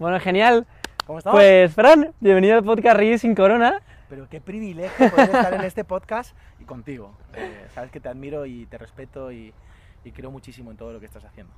[0.00, 0.66] Bueno, genial.
[1.06, 1.36] ¿Cómo estamos?
[1.38, 3.82] Pues, Fran, bienvenido al podcast Río sin Corona.
[4.08, 7.12] Pero qué privilegio poder estar en este podcast y contigo.
[7.34, 9.52] Eh, sabes que te admiro y te respeto y,
[10.02, 11.52] y creo muchísimo en todo lo que estás haciendo.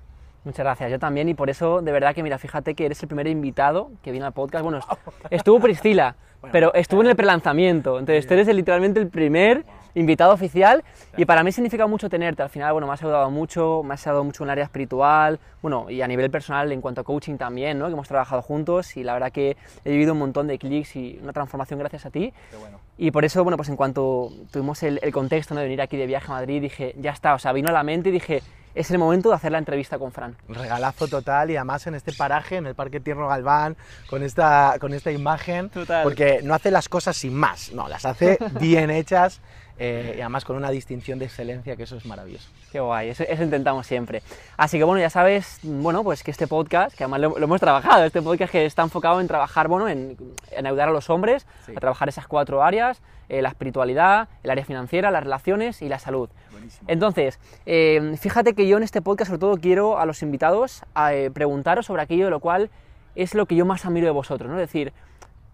[0.45, 3.07] Muchas gracias, yo también, y por eso, de verdad que, mira, fíjate que eres el
[3.09, 4.65] primer invitado que viene al podcast.
[4.65, 4.81] Bueno,
[5.31, 9.65] estuvo Priscila, Bueno, pero estuvo en el prelanzamiento, entonces tú eres el- literalmente el primer
[9.95, 10.83] invitado oficial,
[11.17, 12.43] y para mí significa mucho tenerte.
[12.43, 15.39] Al final, bueno, me has ayudado mucho, me has ayudado mucho en el área espiritual,
[15.61, 17.87] bueno, y a nivel personal en cuanto a coaching también, ¿no?
[17.87, 21.19] Que hemos trabajado juntos, y la verdad que he vivido un montón de clics y
[21.23, 22.33] una transformación gracias a ti.
[22.51, 22.79] Qué bueno.
[22.99, 25.61] Y por eso, bueno, pues en cuanto tuvimos el, el contexto ¿no?
[25.61, 27.83] de venir aquí de viaje a Madrid, dije, ya está, o sea, vino a la
[27.83, 28.43] mente y dije,
[28.75, 30.37] es el momento de hacer la entrevista con Fran.
[30.49, 33.77] Regalazo total y además en este paraje, en el Parque Tierno Galván,
[34.09, 36.03] con esta, con esta imagen, Total.
[36.03, 39.41] porque no hace las cosas sin más, no, las hace bien hechas
[39.85, 42.49] eh, y además con una distinción de excelencia que eso es maravilloso.
[42.71, 44.23] Qué guay, eso, eso intentamos siempre.
[44.57, 47.61] Así que bueno, ya sabes, bueno, pues que este podcast, que además lo, lo hemos
[47.61, 50.17] trabajado, este podcast que está enfocado en trabajar, bueno, en,
[50.53, 51.73] en ayudar a los hombres Sí.
[51.77, 55.99] a trabajar esas cuatro áreas, eh, la espiritualidad, el área financiera, las relaciones y la
[55.99, 56.29] salud.
[56.51, 56.85] Buenísimo.
[56.89, 61.11] Entonces, eh, fíjate que yo en este podcast sobre todo quiero a los invitados a,
[61.33, 62.71] preguntaros sobre aquello de lo cual
[63.15, 64.57] es lo que yo más admiro de vosotros, ¿no?
[64.61, 64.93] Es decir,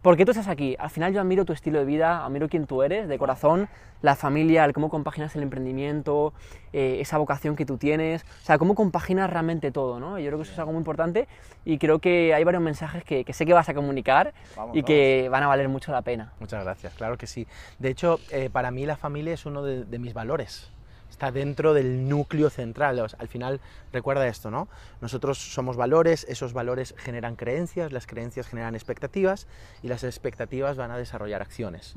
[0.02, 0.77] ¿por qué tú estás aquí?
[0.78, 3.68] Al final yo admiro tu estilo de vida, admiro quién tú eres, de corazón,
[4.02, 6.32] la familia, el cómo compaginas el emprendimiento,
[6.72, 10.18] eh, esa vocación que tú tienes, o sea, cómo compaginas realmente todo, ¿no?
[10.18, 11.27] Yo creo que eso es algo muy importante
[11.64, 14.82] y creo que hay varios mensajes que, que sé que vas a comunicar Vamos, y
[14.82, 16.33] que van a valer mucho la pena.
[16.38, 17.46] Muchas gracias, claro que sí.
[17.78, 20.70] De hecho, eh, para mí la familia es uno de, de mis valores.
[21.19, 23.00] Está dentro del núcleo central.
[23.00, 23.61] Al final,
[23.92, 24.69] recuerda esto, ¿no?
[25.00, 29.48] Nosotros somos valores, esos valores generan creencias, las creencias generan expectativas
[29.83, 31.96] y las expectativas van a desarrollar acciones.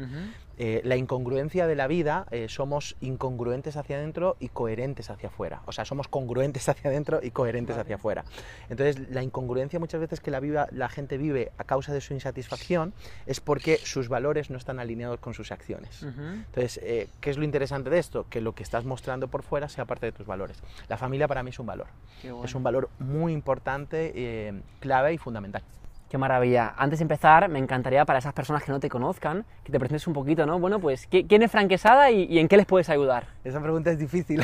[0.64, 5.64] Eh, la incongruencia de la vida, eh, somos incongruentes hacia adentro y coherentes hacia afuera.
[5.66, 8.26] O sea, somos congruentes hacia adentro y coherentes hacia afuera.
[8.70, 12.14] Entonces, la incongruencia muchas veces que la, viva- la gente vive a causa de su
[12.14, 12.94] insatisfacción
[13.26, 16.04] es porque sus valores no están alineados con sus acciones.
[16.04, 18.28] Entonces, eh, ¿qué es lo interesante de esto?
[18.30, 20.58] Que lo que estás mostrando por fuera sea parte de tus valores.
[20.90, 21.88] La familia para mí es un valor.
[22.46, 25.64] Es un valor muy importante, clave y fundamental.
[26.12, 26.74] Qué maravilla.
[26.78, 30.06] Antes de empezar, me encantaría para esas personas que no te conozcan, que te presentes
[30.08, 30.60] un poquito, ¿no?
[30.60, 33.28] Bueno, pues, ¿qui- ¿quién es Fran Quesada y, y en qué les puedes ayudar?
[33.46, 34.44] Esa pregunta es difícil,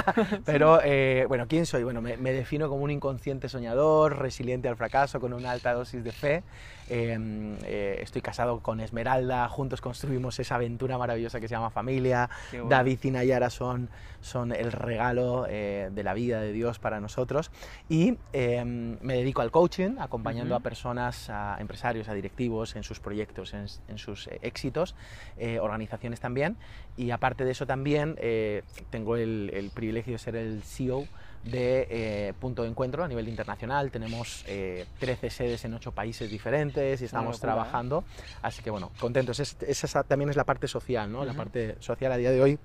[0.44, 1.82] pero eh, bueno, ¿quién soy?
[1.82, 6.04] Bueno, me, me defino como un inconsciente soñador, resiliente al fracaso, con una alta dosis
[6.04, 6.42] de fe.
[6.90, 12.30] Eh, eh, estoy casado con Esmeralda, juntos construimos esa aventura maravillosa que se llama familia.
[12.52, 12.68] Bueno.
[12.68, 13.90] David y Nayara son,
[14.22, 17.50] son el regalo eh, de la vida de Dios para nosotros.
[17.90, 23.00] Y eh, me dedico al coaching, acompañando a personas, a empresarios, a directivos en sus
[23.00, 24.94] proyectos, en, en sus eh, éxitos,
[25.38, 26.56] eh, organizaciones también.
[26.96, 31.06] Y aparte de eso también eh, tengo el, el privilegio de ser el CEO
[31.44, 33.90] de eh, Punto de Encuentro a nivel internacional.
[33.90, 37.54] Tenemos eh, 13 sedes en 8 países diferentes y estamos locura, ¿eh?
[37.54, 38.04] trabajando.
[38.42, 39.38] Así que bueno, contentos.
[39.40, 41.24] Es- esa también es la parte social, ¿no?
[41.24, 41.38] La Ujú.
[41.38, 42.58] parte social a día de hoy.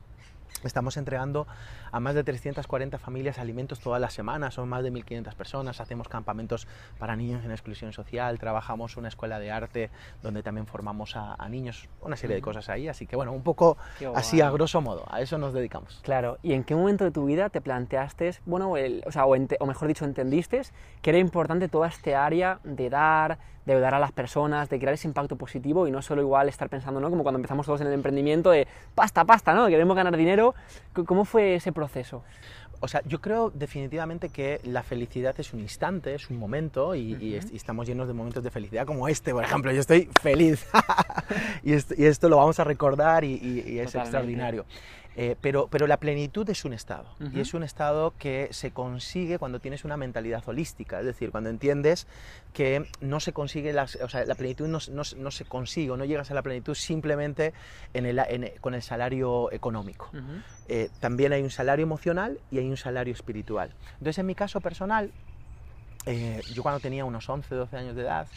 [0.63, 1.47] Estamos entregando
[1.91, 6.07] a más de 340 familias alimentos todas las semanas, son más de 1.500 personas, hacemos
[6.07, 9.91] campamentos para niños en exclusión social, trabajamos una escuela de arte
[10.21, 12.49] donde también formamos a, a niños, una serie de Ujú.
[12.51, 13.77] cosas ahí, así que bueno, un poco
[14.15, 15.99] así a grosso modo, a eso nos dedicamos.
[16.03, 19.35] Claro, ¿y en qué momento de tu vida te planteaste, bueno, el- o, sea, o,
[19.35, 20.61] o mejor dicho, entendiste
[21.01, 24.93] que era importante toda este área de dar, de ayudar a las personas, de crear
[24.93, 27.09] ese impacto positivo y no solo igual estar pensando, ¿no?
[27.09, 29.67] Como cuando empezamos todos en el emprendimiento de pasta, pasta, ¿no?
[29.67, 30.53] Queremos ganar dinero.
[31.05, 32.23] ¿Cómo fue ese proceso?
[32.81, 37.15] O sea, yo creo definitivamente que la felicidad es un instante, es un momento y,
[37.15, 39.71] y est- y estamos llenos de momentos de felicidad como este, por ejemplo.
[39.71, 40.67] Yo estoy feliz
[41.63, 43.41] y, esto, y esto lo vamos a recordar y, es
[43.85, 43.97] Totalmente.
[43.99, 44.65] extraordinario.
[45.15, 49.37] Eh, pero, pero la plenitud es un estado y es un estado que se consigue
[49.37, 52.07] cuando tienes una mentalidad holística, es decir, cuando entiendes
[52.51, 55.97] que no se consigue, las, o sea, la plenitud no, no- no se consigue o
[55.97, 57.53] no llegas a la plenitud simplemente
[57.93, 60.09] en el- en- con el salario económico.
[60.67, 63.75] Eh, también hay un salario emocional y hay un salario espiritual.
[63.93, 65.11] Entonces, en mi caso personal,
[66.05, 68.27] eh, yo cuando tenía unos 11, 12 años de edad,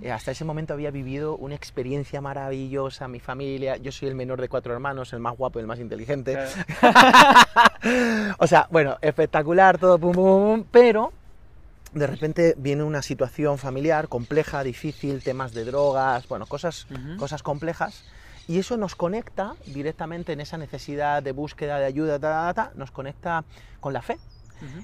[0.00, 4.40] eh, hasta ese momento había vivido una experiencia maravillosa, mi familia, yo soy el menor
[4.40, 6.36] de cuatro hermanos, el más guapo y el más inteligente.
[8.38, 11.12] o sea, bueno, espectacular, todo pum, pum, pum, pero
[11.92, 16.86] de repente viene una situación familiar compleja, difícil, temas de drogas, bueno, cosas,
[17.18, 18.04] cosas complejas.
[18.48, 22.72] Y eso nos conecta directamente en esa necesidad de búsqueda de ayuda, ta, ta, ta,
[22.74, 23.44] nos conecta
[23.78, 24.18] con la fe.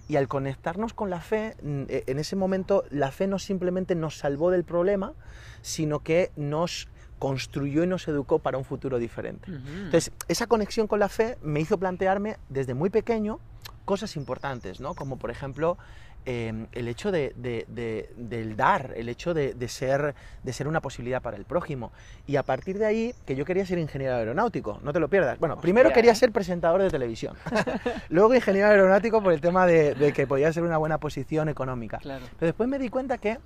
[0.08, 4.18] Y al conectarnos con la fe, eh, en ese momento la fe no simplemente nos
[4.18, 5.14] salvó del problema,
[5.62, 6.88] sino que nos
[7.18, 9.50] construyó y nos educó para un futuro diferente.
[9.50, 13.40] Entonces, esa conexión con la fe me hizo plantearme desde muy pequeño
[13.84, 14.94] cosas importantes, ¿no?
[14.94, 15.78] Como por ejemplo,
[16.26, 20.80] eh, el hecho de, de- de- del dar, el hecho de, ser, de ser una
[20.80, 21.90] posibilidad para el prójimo.
[22.26, 25.38] Y a partir de ahí, que yo quería ser ingeniero aeronáutico, no te lo pierdas.
[25.38, 26.16] Bueno, primero quería ¿eh?
[26.16, 27.34] ser presentador de televisión.
[28.10, 31.98] Luego ingeniero aeronáutico por el tema de, de que podía ser una buena posición económica.
[31.98, 32.26] Claro.
[32.38, 33.38] Pero después me di cuenta que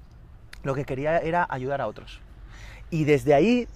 [0.65, 2.21] lo que quería era ayudar a otros.
[2.91, 3.69] Y desde ahí,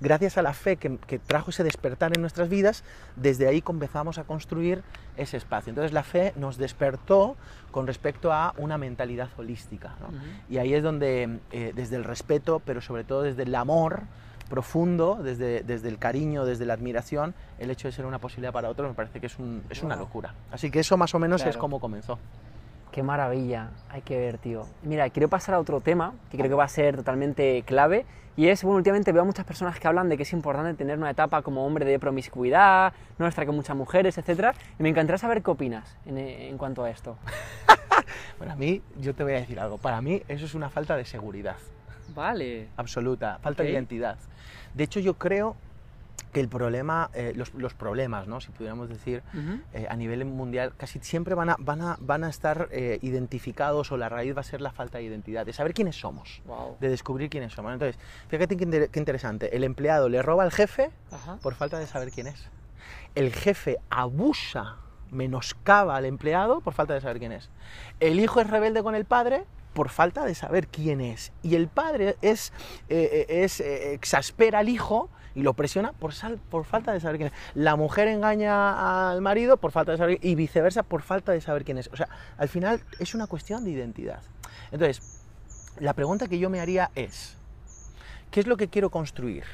[0.00, 2.84] gracias a la fe que, que trajo ese despertar en nuestras vidas,
[3.16, 4.82] desde ahí comenzamos a construir
[5.16, 5.70] ese espacio.
[5.70, 7.36] Entonces la fe nos despertó
[7.70, 9.94] con respecto a una mentalidad holística.
[10.00, 10.08] ¿no?
[10.48, 14.02] Y ahí es donde, eh, desde el respeto, pero sobre todo desde el amor
[14.48, 18.70] profundo, desde, desde el cariño, desde la admiración, el hecho de ser una posibilidad para
[18.70, 20.34] otros me parece que es, un- es una locura.
[20.50, 22.18] Así que eso más o menos es como comenzó.
[22.98, 24.66] Qué maravilla, hay que ver, tío.
[24.82, 28.04] Mira, quiero pasar a otro tema que creo que va a ser totalmente clave
[28.36, 30.98] y es, bueno, últimamente veo a muchas personas que hablan de que es importante tener
[30.98, 34.46] una etapa como hombre de promiscuidad, no estar con muchas mujeres, etc.
[34.80, 37.16] Y me encantaría saber qué opinas en, en cuanto a esto.
[38.40, 41.04] Para mí, yo te voy a decir algo, para mí eso es una falta de
[41.04, 41.54] seguridad.
[42.16, 42.66] Vale.
[42.76, 44.18] absoluta, falta de identidad.
[44.74, 45.54] De hecho, yo creo
[46.32, 48.40] que el problema, eh, los, los problemas, ¿no?
[48.40, 49.22] si pudiéramos decir,
[49.72, 53.90] eh, a nivel mundial, casi siempre van a, van a, van a estar eh, identificados
[53.92, 56.76] o la raíz va a ser la falta de identidad, de saber quiénes somos, Wow.
[56.80, 57.72] de descubrir quiénes somos.
[57.72, 57.98] Entonces,
[58.28, 61.36] fíjate qué, inter- qué interesante, el empleado le roba al jefe Ajá.
[61.42, 62.48] por falta de saber quién es.
[63.14, 64.76] El jefe abusa,
[65.10, 67.48] menoscaba al empleado por falta de saber quién es.
[68.00, 71.32] El hijo es rebelde con el padre por falta de saber quién es.
[71.42, 72.52] Y el padre es,
[72.88, 77.00] eh, eh, es eh, exaspera al hijo y lo presiona por, sal- por falta de
[77.00, 77.34] saber quién es.
[77.54, 81.64] La mujer engaña al marido por falta de saber y viceversa por falta de saber
[81.64, 81.88] quién es.
[81.92, 84.20] O sea, al final es una cuestión de identidad.
[84.72, 85.00] Entonces,
[85.78, 87.36] la pregunta que yo me haría es,
[88.32, 89.44] ¿qué es lo que quiero construir?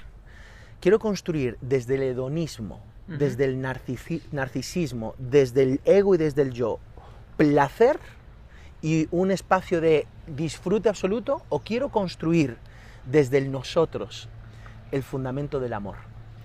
[0.80, 6.52] Quiero construir desde el hedonismo, desde el narcisi- narcisismo, desde el ego y desde el
[6.52, 6.78] yo,
[7.36, 7.98] placer
[8.84, 12.58] y un espacio de disfrute absoluto o quiero construir
[13.06, 14.28] desde el nosotros
[14.92, 15.96] el fundamento del amor.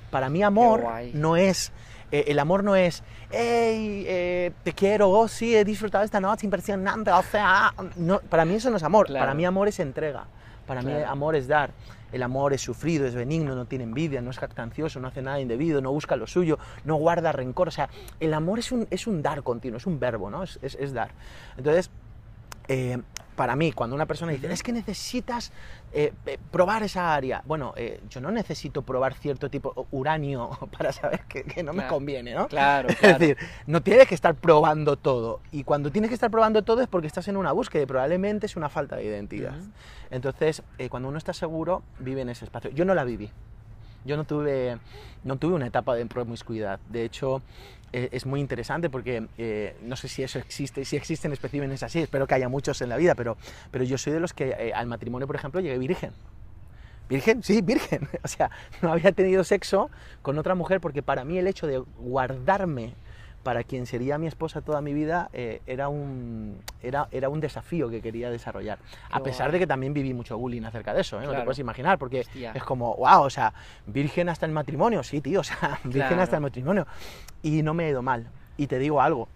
[0.10, 0.80] Para mí amor
[1.14, 1.74] no es,
[2.14, 6.46] eh, el amor no es, hey, eh, te quiero, oh sí, he disfrutado esta noche
[6.48, 9.24] impresionante, o sea, no, para mí eso no es amor, Claro.
[9.24, 10.24] para mí amor es entrega,
[10.66, 11.72] para mí amor es dar.
[12.12, 15.40] El amor es sufrido, es benigno, no tiene envidia, no es jactancioso, no hace nada
[15.40, 17.68] indebido, no busca lo suyo, no guarda rencor.
[17.68, 17.88] O sea,
[18.20, 20.42] el amor es un, es un dar continuo, es un verbo, ¿no?
[20.42, 21.12] Es, es- es dar.
[21.56, 21.92] Entonces,
[22.70, 22.98] eh,
[23.40, 25.54] para mí, cuando una persona dice, es que necesitas
[25.94, 30.50] eh, eh, probar esa área, bueno, eh, yo no necesito probar cierto tipo de uranio
[30.78, 32.50] para saber que, que no me conviene, ¿no?
[32.50, 35.40] Claro, Es decir, no tienes que estar probando todo.
[35.54, 38.46] Y cuando tienes que estar probando todo es porque estás en una búsqueda y probablemente
[38.46, 39.56] es una falta de identidad.
[40.12, 42.72] Entonces, cuando uno está seguro, vive en ese espacio.
[42.72, 43.32] Yo no la viví.
[44.06, 44.78] Yo no tuve,
[45.24, 46.80] no tuve una etapa de promiscuidad.
[46.90, 47.42] De hecho,
[47.92, 52.00] eh, es muy interesante porque eh, no sé si eso existe, si existen especímenes así,
[52.00, 53.36] espero que haya muchos en la vida, pero,
[53.72, 56.12] pero yo soy de los que eh, al matrimonio, por ejemplo, llegué virgen.
[57.10, 58.08] Virgen, sí, virgen.
[58.24, 58.52] O sea,
[58.82, 59.90] no había tenido sexo
[60.22, 62.94] con otra mujer porque para mí el hecho de guardarme
[63.44, 67.90] para quien sería mi esposa toda mi vida eh, era, un, era, era un desafío
[67.90, 68.80] que quería desarrollar.
[69.10, 69.54] a pesar guay.
[69.54, 71.26] de que también viví mucho bullying acerca de eso, ¿eh?
[71.26, 72.52] no te puedes imaginar, porque Hostia.
[72.54, 73.54] es como, wow, o sea,
[73.86, 76.86] virgen hasta el matrimonio, sí, tío, o sea, virgen hasta el matrimonio.
[77.42, 78.28] Y no me he ido mal.
[78.58, 79.30] Y te digo algo,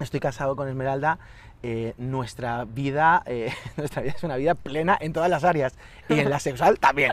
[0.00, 1.18] estoy casado con Esmeralda,
[1.62, 5.74] eh, nuestra vida, eh, nuestra vida es una vida plena en todas las áreas
[6.08, 7.12] y en la sexual también.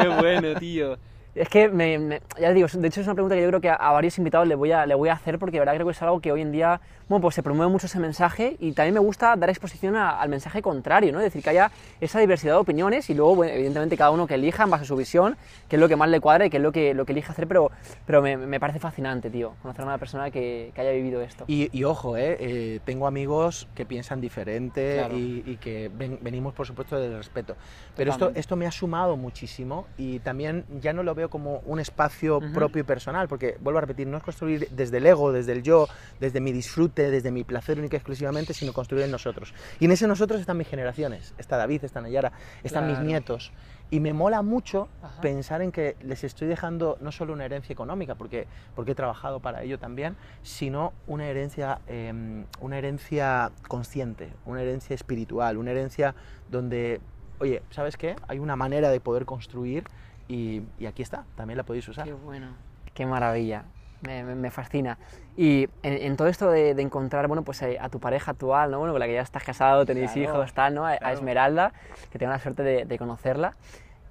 [0.00, 0.98] Qué bueno, tío.
[1.34, 3.60] Es que, me, me- ya te digo, de hecho es una pregunta que yo creo
[3.60, 5.74] que a, a varios invitados le voy, a, le voy a hacer porque de verdad
[5.74, 8.56] creo que es algo que hoy en día, bueno, pues se promueve mucho ese mensaje
[8.60, 11.18] y también me gusta dar exposición a- al mensaje contrario, ¿no?
[11.18, 14.34] Es decir, que haya esa diversidad de opiniones y luego, bueno, evidentemente, cada uno que
[14.34, 15.36] elija en base a su visión,
[15.68, 17.32] qué es lo que más le cuadra y qué es lo que, lo que elige
[17.32, 17.72] hacer, pero,
[18.06, 21.44] pero me, me parece fascinante, tío, conocer a una persona que, que haya vivido esto.
[21.48, 25.16] Y, y ojo, eh, eh, tengo amigos que piensan diferente Claro.
[25.18, 27.56] y, y que ven- venimos, por supuesto, del respeto.
[27.96, 31.80] Pero esto, esto me ha sumado muchísimo y también ya no lo veo como un
[31.80, 32.52] espacio Ujú.
[32.52, 35.62] propio y personal, porque vuelvo a repetir, no es construir desde el ego, desde el
[35.62, 35.88] yo,
[36.20, 39.54] desde mi disfrute, desde mi placer única y exclusivamente, sino construir en nosotros.
[39.80, 43.08] Y en ese nosotros están mis generaciones, está David, está Nayara, están mis Claro.
[43.08, 43.52] nietos.
[43.90, 45.20] Y me mola mucho Ajá.
[45.20, 49.40] pensar en que les estoy dejando no solo una herencia económica, porque, porque he trabajado
[49.40, 52.12] para ello también, sino una herencia, eh,
[52.60, 56.14] una herencia consciente, una herencia espiritual, una herencia
[56.48, 57.00] donde,
[57.38, 58.16] oye, ¿sabes qué?
[58.28, 59.84] Hay una manera de poder construir
[60.28, 62.04] y, y aquí está, también la podéis usar.
[62.06, 62.48] Qué bueno.
[62.94, 63.64] Qué maravilla.
[64.02, 64.98] Me, me- me fascina.
[65.36, 68.70] Y en, en todo esto de, de encontrar, bueno, pues eh, a tu pareja actual,
[68.70, 68.78] ¿no?
[68.78, 70.84] Bueno, con la que ya estás casado, tenéis Claro, hijos, tal, ¿no?
[70.86, 70.94] A.
[71.12, 71.72] Esmeralda,
[72.10, 73.54] que tengo la suerte de, de conocerla.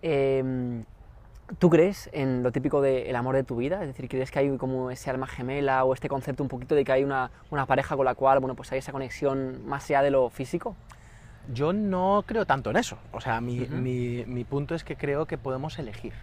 [0.02, 0.84] Eh,
[1.60, 3.82] ¿Tú crees en lo típico del amor de tu vida?
[3.82, 6.84] Es decir, ¿crees que hay como ese alma gemela o este concepto un poquito de
[6.84, 10.02] que hay una, una pareja con la cual, bueno, pues hay esa conexión más allá
[10.02, 10.76] de lo físico?
[11.52, 12.98] Yo no creo tanto en eso.
[13.12, 16.14] O sea, mi, mi- mi punto es que creo que podemos elegir,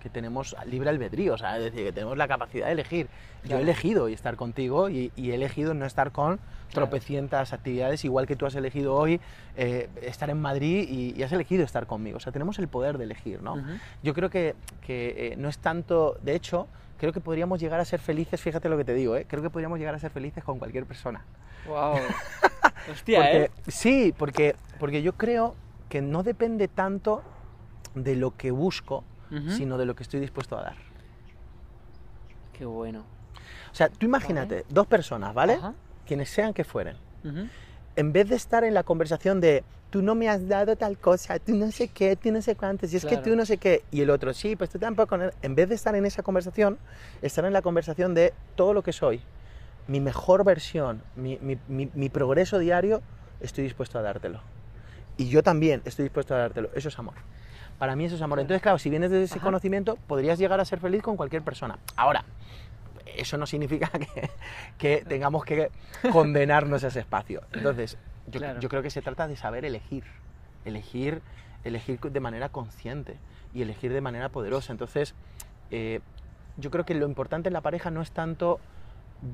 [0.00, 3.06] que tenemos libre albedrío, o sea, es decir, que tenemos la capacidad de elegir.
[3.44, 3.60] Yo Claro.
[3.60, 6.38] he elegido estar contigo y, y he elegido no estar con
[6.72, 9.20] tropecientas actividades, igual que tú has elegido hoy
[9.56, 12.18] eh, estar en Madrid y, y has elegido estar conmigo.
[12.18, 13.56] O sea, tenemos el poder de elegir, ¿no?
[14.02, 14.54] Yo creo que,
[14.86, 16.66] que, eh, no es tanto, de hecho,
[16.98, 19.24] creo que podríamos llegar a ser felices, fíjate lo que te digo, ¿eh?
[19.28, 21.24] creo que podríamos llegar a ser felices con cualquier persona.
[21.66, 21.94] Wow.
[22.92, 23.50] Hostia, Porque- ¿eh?
[23.68, 25.54] Sí, porque, porque yo creo
[25.88, 27.22] que no depende tanto
[27.94, 29.04] de lo que busco,
[29.48, 30.76] sino de lo que estoy dispuesto a dar.
[32.52, 33.04] Qué bueno.
[33.70, 35.54] O sea, tú imagínate, dos personas, ¿vale?
[35.54, 35.74] Ajá.
[36.06, 36.96] Quienes sean que fueren.
[37.96, 41.38] En vez de estar en la conversación de tú no me has dado tal cosa,
[41.38, 43.84] tú no sé qué, tú no sé cuántos, y es que tú no sé qué,
[43.90, 45.16] y el otro, sí, pues tú tampoco.
[45.16, 45.30] no".
[45.42, 46.78] En vez de estar en esa conversación,
[47.22, 49.22] estar en la conversación de todo lo que soy,
[49.86, 53.00] mi mejor versión, mi, mi- mi- mi progreso diario,
[53.40, 54.40] estoy dispuesto a dártelo.
[55.16, 56.70] Y yo también estoy dispuesto a dártelo.
[56.74, 57.14] Eso es amor.
[57.78, 58.38] Para mí eso es amor.
[58.40, 59.44] Entonces, claro, si vienes de ese Ajá.
[59.44, 61.78] conocimiento, podrías llegar a ser feliz con cualquier persona.
[61.96, 62.24] Ahora,
[63.16, 64.30] eso no significa que,
[64.76, 65.70] que tengamos que
[66.12, 67.42] condenarnos a ese espacio.
[67.52, 67.96] Entonces,
[68.30, 68.60] yo, Claro.
[68.60, 70.04] yo creo que se trata de saber elegir.
[70.64, 71.22] Elegir,
[71.64, 73.16] elegir de manera consciente
[73.54, 74.72] y elegir de manera poderosa.
[74.72, 75.14] Entonces,
[75.70, 76.00] eh,
[76.56, 78.60] yo creo que lo importante en la pareja no es tanto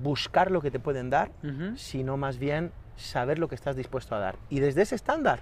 [0.02, 1.30] buscar lo que te pueden dar,
[1.76, 4.36] sino más bien saber lo que estás dispuesto a dar.
[4.48, 5.40] Y desde ese estándar,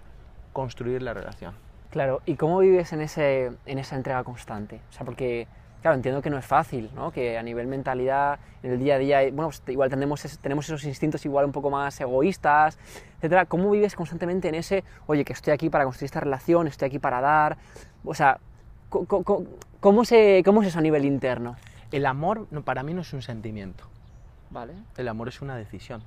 [0.52, 1.54] construir la relación.
[1.90, 4.80] Claro, ¿y cómo vives en, ese, en esa entrega constante?
[4.88, 5.46] O sea, porque,
[5.82, 7.10] claro, entiendo que no es fácil, ¿no?
[7.12, 10.64] Que a nivel mentalidad, en el día a día, bueno, pues igual tenemos, es- tenemos
[10.66, 12.78] esos instintos igual un poco más egoístas,
[13.16, 13.44] etcétera.
[13.46, 16.98] ¿Cómo vives constantemente en ese, oye, que estoy aquí para construir esta relación, estoy aquí
[16.98, 17.58] para dar?
[18.04, 18.38] O sea,
[18.88, 19.04] co-
[19.80, 21.56] ¿cómo, se, cómo es eso a nivel interno?
[21.90, 23.84] El amor no- para mí no es un sentimiento,
[24.50, 26.02] Vale, el amor es una decisión.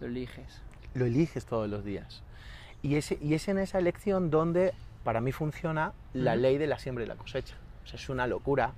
[0.00, 0.60] lo eliges.
[0.94, 2.22] Lo eliges todos los días.
[2.82, 4.72] Y, ese, y es en esa elección donde
[5.04, 7.56] para mí funciona la ley de la siembra y la cosecha.
[7.84, 8.72] O sea, es una locura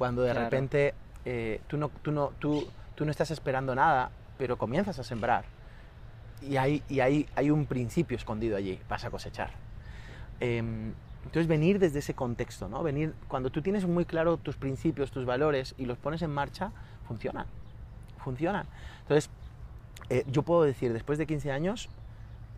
[0.00, 0.46] cuando de Claro.
[0.46, 0.94] repente
[1.26, 5.44] eh, tú, no, tú, no, tú, tú no estás esperando nada, pero comienzas a sembrar.
[6.40, 9.50] Y hay, y hay, hay un principio escondido allí, vas a cosechar.
[10.40, 12.82] Em, entonces venir desde ese contexto, ¿no?
[12.82, 16.72] Venir cuando tú tienes muy claro tus principios, tus valores y los pones en marcha,
[17.06, 17.44] funcionan,
[18.24, 18.66] funcionan.
[19.02, 19.28] Entonces
[20.08, 21.90] eh, yo puedo decir después de 15 años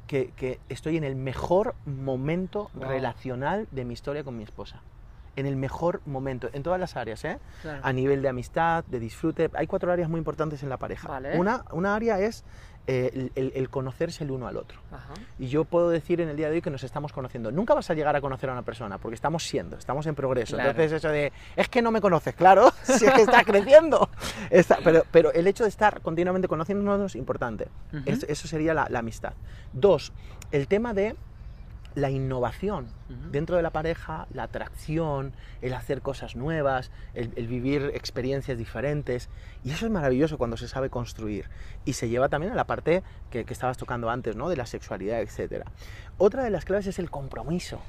[0.07, 2.85] que, que estoy en el mejor momento Wow.
[2.89, 4.81] relacional de mi historia con mi esposa.
[5.37, 7.39] En el mejor momento, en todas las áreas, ¿eh?
[7.62, 7.81] Claro.
[7.83, 9.51] a nivel de amistad, de disfrute.
[9.55, 11.09] Hay cuatro áreas muy importantes en la pareja.
[11.09, 11.39] Vale.
[11.39, 12.45] Una, una área es
[12.89, 14.81] eh, el- el- el conocerse el uno al otro.
[14.91, 15.15] Ajá.
[15.39, 17.53] Y yo puedo decir en el día de hoy que nos estamos conociendo.
[17.53, 20.57] Nunca vas a llegar a conocer a una persona porque estamos siendo, estamos en progreso.
[20.57, 20.71] Claro.
[20.71, 24.11] Entonces eso de, es que no me conoces, claro, si es que estás creciendo.
[24.51, 27.69] Está- pero, pero el hecho de estar continuamente conociéndonos es importante.
[27.93, 28.03] Ujú.
[28.05, 29.35] Es- eso sería la, la amistad.
[29.73, 30.12] Dos,
[30.51, 31.15] el tema de
[31.95, 33.31] la innovación Ujú.
[33.31, 39.29] dentro de la pareja, la atracción, el hacer cosas nuevas, el, el vivir experiencias diferentes.
[39.65, 41.47] Y eso es maravilloso cuando se sabe construir.
[41.85, 44.49] Y se lleva también a la parte que, que estabas tocando antes, ¿no?
[44.49, 45.65] De la sexualidad, etc.
[46.19, 47.81] Otra de las claves es el compromiso.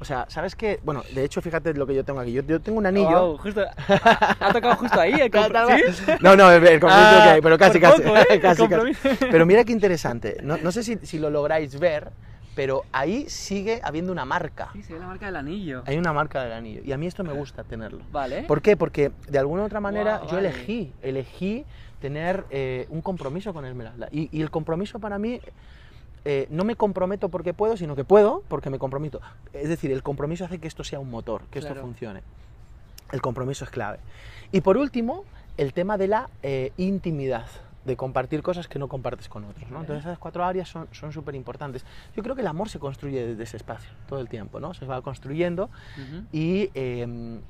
[0.00, 0.78] O sea, ¿sabes qué?
[0.84, 2.30] Bueno, de hecho, fíjate lo que yo tengo aquí.
[2.32, 3.30] Yo, yo tengo un anillo.
[3.30, 5.92] Wow, justo, ha tocado justo ahí el Claro, compro- claro.
[5.92, 6.12] ¿Sí?
[6.20, 8.24] No, no, el, el compromiso Ah, que hay, pero casi, por casi, poco, ¿eh?
[8.28, 8.58] Casi, casi.
[8.60, 9.08] compromiso.
[9.18, 10.36] Pero mira qué interesante.
[10.44, 12.12] No, no sé si, si lo lográis ver,
[12.58, 14.70] pero ahí sigue habiendo una marca.
[14.72, 15.84] Sí, ve la marca del anillo.
[15.86, 16.80] Hay una marca del anillo.
[16.84, 18.00] Y a mí esto me gusta tenerlo.
[18.10, 18.42] Vale.
[18.48, 18.76] ¿Por qué?
[18.76, 20.48] Porque de alguna u otra manera yo vale.
[20.48, 21.64] elegí, elegí
[22.00, 24.08] tener eh, un compromiso con Esmeralda.
[24.10, 25.40] Y, y el compromiso para mí,
[26.24, 29.20] eh, no me comprometo porque puedo, sino que puedo porque me comprometo.
[29.52, 32.22] Es decir, el compromiso hace que esto sea un motor, que esto funcione.
[33.12, 33.98] El compromiso es clave.
[34.50, 35.24] Y por último,
[35.58, 37.46] el tema de la eh, intimidad,
[37.88, 39.68] de compartir cosas que no compartes con otros.
[39.70, 39.80] ¿no?
[39.80, 41.84] Entonces esas cuatro áreas son son súper importantes.
[42.14, 44.74] Yo creo que el amor se construye desde ese espacio, todo el tiempo, ¿no?
[44.74, 45.64] Se va construyendo
[45.96, 46.24] Ujú.
[46.30, 47.40] y, eh,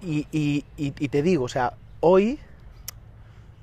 [0.00, 2.38] y, y- y- te digo, o sea, hoy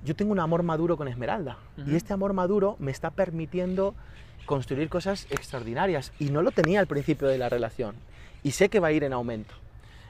[0.06, 1.58] yo tengo un amor maduro con Esmeralda.
[1.80, 1.90] Ujú.
[1.90, 3.96] Y este amor maduro me está permitiendo
[4.46, 6.12] construir cosas extraordinarias.
[6.20, 7.96] Y no lo tenía al principio de la relación.
[8.44, 9.54] Y sé que va a ir en aumento.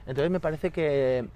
[0.05, 1.27] Entonces me parece que,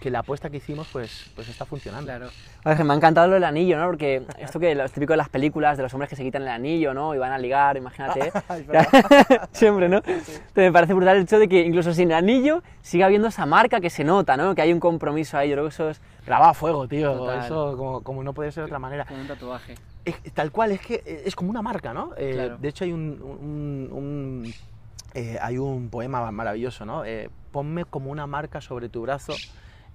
[0.00, 2.06] que la apuesta que hicimos pues, pues está funcionando.
[2.06, 2.28] Claro.
[2.64, 3.86] Oye, me ha encantado lo del anillo, ¿no?
[3.86, 6.48] Porque esto que es típico de las películas, de los hombres que se quitan el
[6.48, 7.14] anillo, ¿no?
[7.14, 8.32] Y van a ligar, imagínate.
[9.52, 9.98] Siempre, ¿no?
[9.98, 13.80] Entonces, me parece brutal el hecho de que incluso sin anillo siga habiendo esa marca
[13.80, 14.54] que se nota, ¿no?
[14.54, 15.50] Que hay un compromiso ahí.
[15.50, 17.12] Yo creo que eso es Grabado a fuego, tío.
[17.14, 17.44] Total.
[17.44, 19.04] Eso como, como no puede ser de otra manera.
[19.04, 19.74] como un tatuaje.
[20.04, 22.12] Es- tal cual, es que es como una marca, ¿no?
[22.16, 22.58] Eh, Claro.
[22.58, 24.54] De hecho, hay un, un- un-
[25.14, 27.04] eh, hay un poema maravilloso, ¿no?
[27.04, 29.32] Eh, ponme como una marca sobre tu brazo,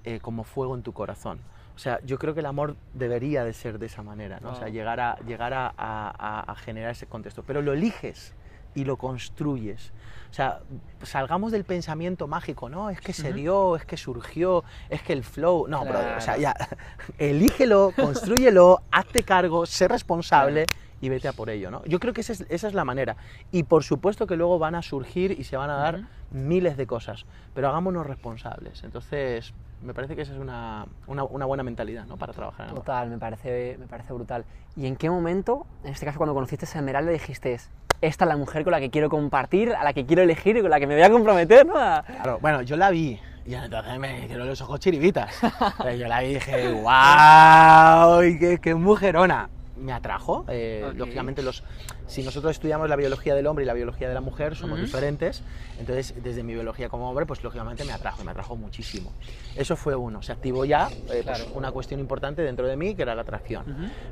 [0.05, 1.39] eh, como fuego en tu corazón.
[1.75, 4.51] O sea, yo creo que el amor debería de ser de esa manera, ¿no?
[4.51, 4.73] O sea, Wow.
[4.73, 7.43] llegar, a, llegar a, a- a generar ese contexto.
[7.43, 8.33] Pero lo eliges
[8.75, 9.91] y lo construyes.
[10.31, 10.59] O sea,
[11.01, 12.89] salgamos del pensamiento mágico, ¿no?
[12.89, 13.37] Es que se Ujú.
[13.37, 15.67] dio, es que surgió, es que el flow...
[15.67, 16.41] No, brother, o sea, Claro.
[16.59, 16.77] ya,
[17.17, 20.65] elígelo, construyelo, hazte cargo, sé responsable
[21.01, 21.83] y vete a por ello, ¿no?
[21.85, 23.17] Yo creo que esa es, esa es la manera.
[23.51, 26.87] Y por supuesto que luego van a surgir y se van a dar miles de
[26.87, 28.83] cosas, pero hagámonos responsables.
[28.83, 32.17] Entonces, me parece que esa es una, una, una buena mentalidad, ¿no?
[32.17, 32.75] Para trabajar en.
[32.75, 34.45] Total, me parece, me parece brutal.
[34.75, 37.53] ¿Y en qué momento, en este caso cuando conociste a Esmeralda, dijiste,
[38.01, 40.61] esta es la mujer con la que quiero compartir, a la que quiero elegir y
[40.61, 41.73] con la que me voy a comprometer, ¿no?
[41.73, 45.39] Claro, bueno, yo la vi y entonces me hicieron los ojos chiribitas.
[45.99, 48.19] Yo la vi y dije, ¡wow!
[48.39, 49.49] ¡Qué, qué mujerona!
[49.77, 50.45] Me atrajo.
[50.47, 50.91] eh.
[50.95, 51.63] Lógicamente, los,
[52.07, 55.41] si nosotros estudiamos la biología del hombre y la biología de la mujer, somos diferentes.
[55.79, 59.11] Entonces, desde mi biología como hombre, pues lógicamente me atrajo, me atrajo muchísimo.
[59.55, 60.21] Eso fue uno.
[60.21, 63.65] Se activó ya eh, pues, una cuestión importante dentro de mí, que era la atracción.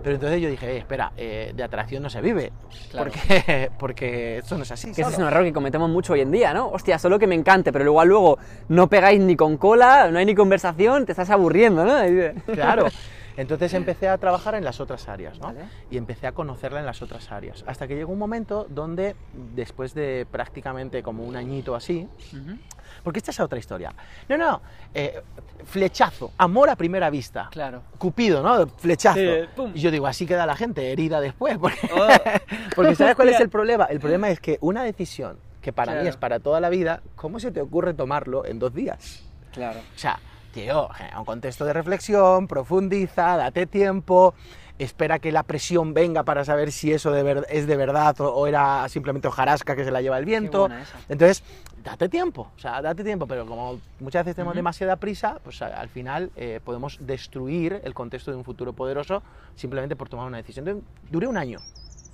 [0.04, 2.52] Pero entonces yo dije, eh, espera, eh, de atracción no se vive.
[2.92, 3.12] Claro.
[3.12, 4.92] Porque, porque eso no es así.
[4.92, 6.70] Que ese es un error que cometemos mucho hoy en día, ¿no?
[6.70, 10.26] Hostia, solo que me encante, pero igual luego no pegáis ni con cola, no hay
[10.26, 11.94] ni conversación, te estás aburriendo, ¿no?
[12.54, 12.88] Claro.
[13.38, 15.48] Entonces empecé a trabajar en las otras áreas, ¿no?
[15.48, 15.62] Vale.
[15.90, 17.64] Y empecé a conocerla en las otras áreas.
[17.68, 19.16] Hasta que llegó un momento donde,
[19.56, 22.58] después de prácticamente como un añito así, Ujú.
[23.04, 23.94] porque esta es otra historia.
[24.30, 24.62] No, no,
[24.94, 25.22] eh,
[25.66, 27.50] flechazo, amor a primera vista.
[27.52, 27.82] Claro.
[27.98, 28.68] Cupido, ¿no?
[28.68, 29.20] Flechazo.
[29.20, 29.72] Sí.
[29.76, 31.58] Y yo digo, así queda la gente, herida después.
[31.58, 32.08] Porque, Oh.
[32.76, 33.86] porque ¿sabes cuál es el problema?
[33.86, 36.10] El problema es que una decisión que para mí Claro.
[36.10, 39.24] es para toda la vida, ¿cómo se te ocurre tomarlo en dos días?
[39.54, 39.80] Claro.
[39.80, 40.20] O sea,
[40.54, 44.34] tío, genera un contexto de reflexión, profundiza, date tiempo,
[44.80, 48.30] espera que la presión venga para saber si eso de ver- es de verdad o,
[48.34, 50.68] o era simplemente hojarasca que se la lleva el viento.
[51.10, 51.44] Entonces,
[51.84, 55.90] date tiempo, o sea, date tiempo, pero como muchas veces tenemos demasiada prisa, pues al
[55.90, 59.22] final eh, podemos destruir el contexto de un futuro poderoso
[59.56, 60.68] simplemente por tomar una decisión.
[60.68, 61.60] Entonces, duré un año.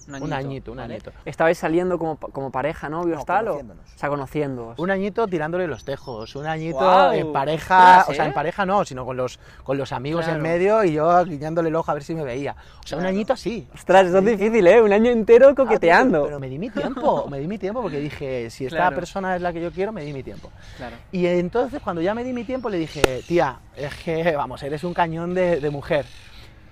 [0.07, 1.11] Un añito, un añito.
[1.25, 3.47] ¿Estabais saliendo como, como pareja, novios, No, tal?
[3.49, 3.61] O,
[3.95, 4.79] sea, conociéndoos.
[4.79, 7.11] Un añito tirándole los tejos, un añito Guau.
[7.13, 10.35] en pareja, Ostras, o sea, en pareja no, sino con los, con los amigos en
[10.39, 10.43] Claro.
[10.43, 12.55] medio y yo guiñándole el ojo a ver si me veía.
[12.83, 13.15] O sea, un Claro.
[13.15, 13.67] añito así.
[13.73, 14.81] Ostras, eso es difícil, ¿eh?
[14.81, 16.19] Un año entero Ah, coqueteando.
[16.23, 18.95] Pero, pero me di mi tiempo, me di mi tiempo porque dije, si esta Claro.
[18.95, 20.49] persona es la que yo quiero, me di mi tiempo.
[20.77, 20.95] Claro.
[21.11, 24.83] Y entonces cuando ya me di mi tiempo le dije, tía, es que, vamos, eres
[24.83, 26.05] un cañón de, de mujer.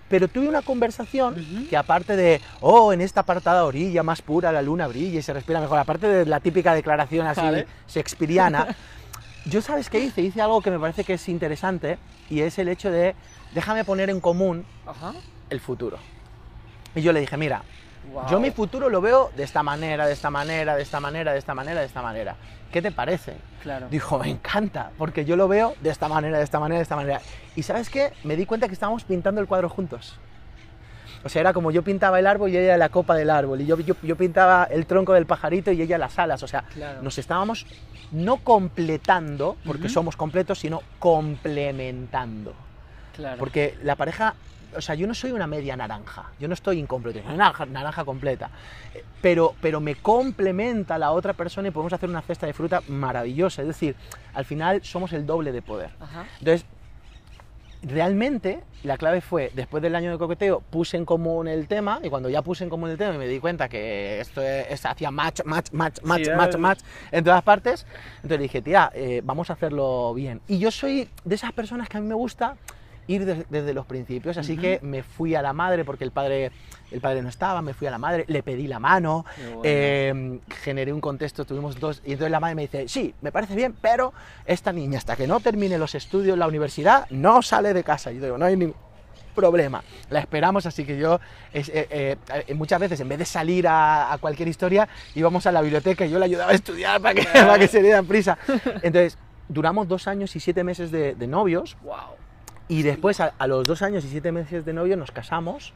[0.09, 4.61] Pero tuve una conversación que aparte de, oh, en esta apartada orilla más pura la
[4.61, 7.67] luna brilla y se respira mejor, aparte de la típica declaración así Vale.
[7.89, 8.75] shakespeariana,
[9.45, 11.97] yo sabes qué hice, hice algo que me parece que es interesante
[12.29, 13.15] y es el hecho de,
[13.53, 15.13] déjame poner en común Ajá.
[15.49, 15.97] el futuro.
[16.95, 17.63] Y yo le dije, mira,
[18.11, 18.29] Guau.
[18.29, 21.39] yo mi futuro lo veo de esta manera, de esta manera, de esta manera, de
[21.39, 22.35] esta manera, de esta manera.
[22.71, 23.35] ¿Qué te parece?
[23.63, 23.87] Claro.
[23.89, 26.95] Dijo, me encanta, porque yo lo veo de esta manera, de esta manera, de esta
[26.95, 27.21] manera.
[27.55, 28.11] Y ¿sabes qué?
[28.23, 30.17] Me di cuenta que estábamos pintando el cuadro juntos.
[31.23, 33.59] O sea, era como yo pintaba el árbol y ella la copa del árbol.
[33.61, 36.43] Y yo, yo, yo pintaba el tronco del pajarito y ella las alas.
[36.43, 37.01] O sea, Claro.
[37.01, 37.65] nos estábamos
[38.11, 39.93] no completando, porque Ujú.
[39.93, 42.53] somos completos, sino complementando.
[43.15, 43.37] Claro.
[43.39, 44.35] Porque la pareja,
[44.75, 47.65] o sea, yo no soy una media naranja, yo no estoy incompleto, soy una naranja,
[47.65, 48.49] naranja completa,
[48.93, 52.81] Eh, pero, pero me complementa la otra persona y podemos hacer una cesta de fruta
[52.87, 53.95] maravillosa, es decir,
[54.33, 55.89] al final somos el doble de poder.
[55.99, 56.25] Ajá.
[56.39, 56.65] Entonces,
[57.83, 62.09] realmente la clave fue, después del año de coqueteo, puse en común el tema y
[62.09, 64.85] cuando ya puse en común el tema y me di cuenta que esto es- es-
[64.85, 66.57] hacía match, match, match, match, Sí, match, eh.
[66.57, 66.79] match
[67.11, 67.85] en todas partes,
[68.17, 70.41] entonces dije, tía, eh, vamos a hacerlo bien.
[70.47, 72.55] Y yo soy de esas personas que a mí me gusta
[73.07, 74.61] ir de- desde los principios, así Ujú.
[74.61, 76.51] que me fui a la madre porque el padre,
[76.91, 79.61] el padre no estaba, me fui a la madre, le pedí la mano, bueno.
[79.63, 83.55] eh, generé un contexto, tuvimos dos, y entonces la madre me dice, sí, me parece
[83.55, 84.13] bien, pero
[84.45, 88.11] esta niña hasta que no termine los estudios en la universidad no sale de casa.
[88.11, 88.75] Y yo digo, no hay ningún
[89.33, 91.19] problema, la esperamos, así que yo
[91.53, 92.17] es- eh,
[92.47, 96.05] eh, muchas veces en vez de salir a, a cualquier historia íbamos a la biblioteca
[96.05, 98.37] y yo le ayudaba a estudiar para que, para que se dieran prisa.
[98.81, 99.17] Entonces,
[99.47, 102.16] duramos dos años y siete meses de, de novios Wow.
[102.67, 105.73] Y después, a, a los dos años y siete meses de novio, nos casamos.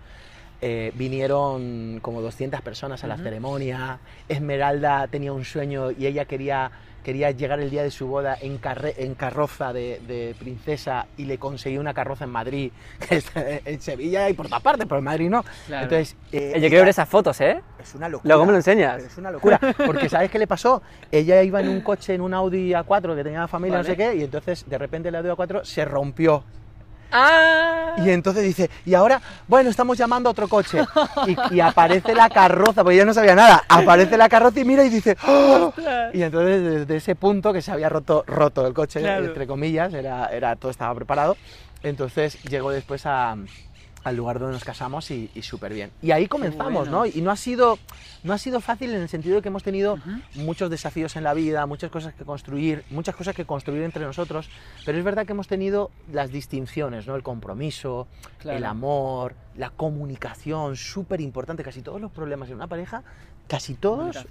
[0.63, 3.97] Eh, vinieron como 200 personas a la ceremonia.
[4.29, 6.69] Esmeralda tenía un sueño y ella quería,
[7.03, 11.25] quería llegar el día de su boda en, carre- en carroza de, de princesa y
[11.25, 12.71] le conseguí una carroza en Madrid,
[13.09, 13.23] que
[13.65, 15.43] en Sevilla y por todas partes, pero en Madrid no.
[15.65, 15.85] Claro.
[15.85, 17.59] Entonces, eh, Yo quiero ver esas fotos, ¿eh?
[17.81, 18.27] es una locura.
[18.29, 19.01] Luego me lo enseñas.
[19.03, 19.59] Es una locura.
[19.83, 20.83] Porque ¿sabes qué le pasó?
[21.11, 23.97] Ella iba en un coche, en un Audi A4 que tenía la familia, no sé
[23.97, 26.43] qué, y entonces de repente el Audi A4 se rompió.
[27.11, 27.95] ¡Ah!
[27.97, 30.79] Y entonces dice, y ahora, bueno, estamos llamando a otro coche.
[31.27, 33.63] Y, y aparece la carroza, porque yo no sabía nada.
[33.67, 35.73] Aparece la carroza y mira y dice, ¡Oh!
[36.13, 39.25] Y entonces desde ese punto que se había roto, roto el coche, Claro.
[39.25, 41.35] entre comillas, era, era, todo estaba preparado,
[41.83, 43.35] entonces llegó después a-
[44.03, 45.91] al lugar donde nos casamos y, y súper bien.
[46.01, 46.91] Y ahí comenzamos, bueno.
[46.99, 47.05] ¿no?
[47.05, 47.77] Y no ha, sido,
[48.23, 50.09] no ha sido fácil en el sentido de que hemos tenido Ujú.
[50.35, 54.49] muchos desafíos en la vida, muchas cosas que construir, muchas cosas que construir entre nosotros,
[54.85, 57.15] pero es verdad que hemos tenido las distinciones, ¿no?
[57.15, 58.07] El compromiso,
[58.39, 58.57] Claro.
[58.57, 61.63] el amor, la comunicación, súper importante.
[61.63, 63.03] Casi todos los problemas en una pareja,
[63.47, 64.25] casi todos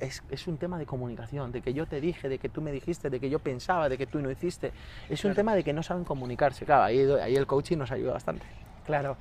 [0.00, 2.72] es, es un tema de comunicación, de que yo te dije, de que tú me
[2.72, 4.72] dijiste, de que yo pensaba, de que tú no hiciste.
[5.08, 6.64] Es un tema de que no saben comunicarse.
[6.64, 8.44] Claro, ahí, ahí el coaching nos ayuda bastante.
[8.84, 9.16] Claro.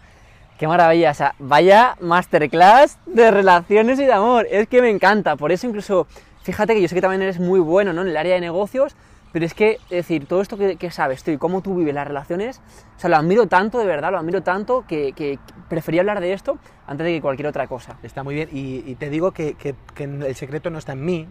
[0.58, 4.47] Qué maravilla, o sea, vaya masterclass de relaciones y de amor.
[4.49, 5.36] Es que me encanta.
[5.36, 6.08] Por eso incluso,
[6.43, 8.04] fíjate que yo sé que también eres muy bueno ¿no?
[8.04, 8.95] en el área de negocios,
[9.35, 11.93] pero es que, es decir, todo esto que, que sabes tú y cómo tú vives
[11.93, 12.61] las relaciones,
[12.95, 16.31] o sea, lo admiro tanto, de verdad, lo admiro tanto que, que prefería hablar de
[16.31, 17.97] esto antes de que cualquier otra cosa.
[18.01, 18.47] Está muy bien.
[18.53, 21.27] Y, y te digo que, que- que el secreto no está en mí,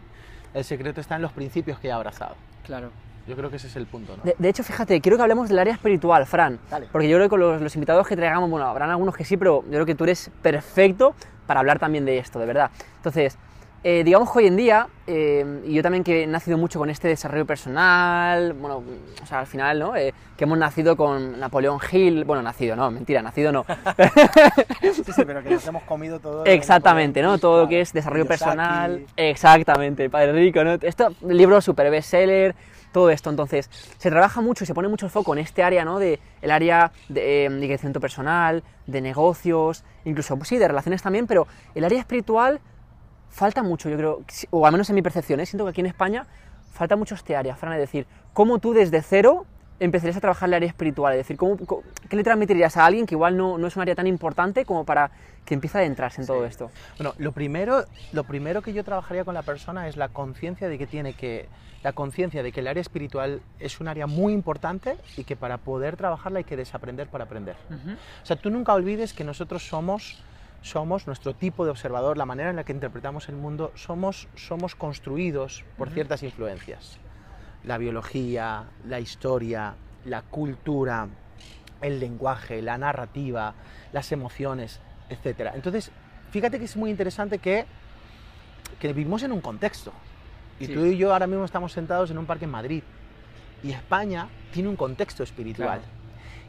[0.52, 2.34] el secreto está en los principios que he abrazado.
[2.66, 2.90] Claro.
[3.26, 4.22] Yo creo que ese es el punto, ¿no?
[4.22, 6.58] De, de hecho, fíjate, quiero que hablemos del área espiritual, Fran.
[6.70, 6.88] Dale.
[6.92, 9.38] Porque yo creo que con los, los invitados que traigamos, bueno, habrán algunos que sí,
[9.38, 11.14] pero yo creo que tú eres perfecto
[11.46, 12.70] para hablar también de esto, de verdad.
[12.96, 13.38] Entonces,
[13.86, 16.88] eh, digamos que hoy en día, eh, y yo también que he nacido mucho con
[16.88, 18.82] este desarrollo personal, bueno,
[19.22, 19.94] o sea, al final, ¿no?
[19.94, 23.66] Eh, que hemos nacido con Napoleón Hill, bueno, nacido, no, mentira, nacido no.
[24.80, 26.46] Sí, sí, pero que nos hemos comido todo.
[26.46, 27.36] Exactamente, ¿no?
[27.36, 29.04] Todo lo que es desarrollo personal.
[29.18, 30.78] Exactamente, Padre Rico, ¿no?
[30.80, 32.54] Esto, libro super bestseller,
[32.90, 33.28] todo esto.
[33.28, 33.68] Entonces,
[33.98, 35.98] se trabaja mucho y se pone mucho el foco en este área, ¿no?
[35.98, 41.26] De el área de, de crecimiento personal, de negocios, incluso, pues sí, de relaciones también,
[41.26, 42.62] pero el área espiritual
[43.34, 45.46] falta mucho, yo creo, o al menos en mi percepción, ¿eh?
[45.46, 46.24] siento que aquí en España
[46.72, 49.44] falta mucho este área, Fran, es decir, cómo tú desde cero
[49.80, 53.06] empezarías a trabajar el área espiritual, es decir, ¿cómo, cómo- ¿qué le transmitirías a alguien
[53.06, 55.10] que igual no, no es un área tan importante como para
[55.44, 56.70] que empiece a adentrarse en todo esto?
[56.96, 60.78] Bueno, lo primero, lo primero que yo trabajaría con la persona es la conciencia de
[60.78, 61.48] que tiene que
[61.82, 65.58] la conciencia de que el área espiritual es un área muy importante y que para
[65.58, 67.56] poder trabajarla hay que desaprender para aprender.
[68.22, 70.22] O sea, tú nunca olvides que nosotros somos
[70.64, 74.74] somos nuestro tipo de observador, la manera en la que interpretamos el mundo, somos somos
[74.74, 76.98] construidos por ciertas influencias.
[77.64, 79.74] La biología, la historia,
[80.06, 81.06] la cultura,
[81.82, 83.52] el lenguaje, la narrativa,
[83.92, 85.50] las emociones, etc.
[85.54, 85.90] Entonces,
[86.30, 87.66] fíjate que es muy interesante que,
[88.80, 89.92] que vivimos en un contexto.
[90.58, 90.72] Y Sí.
[90.72, 92.82] tú y yo ahora mismo estamos sentados en un parque en Madrid.
[93.62, 95.80] Y España tiene un contexto espiritual.
[95.80, 95.93] Claro.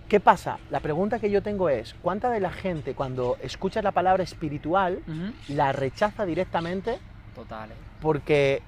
[0.07, 0.59] ¿Qué pasa?
[0.69, 4.99] La pregunta que yo tengo es, ¿cuánta de la gente cuando escucha la palabra espiritual
[5.47, 6.99] la rechaza directamente
[7.33, 7.75] Total, ¿eh?
[8.01, 8.61] porque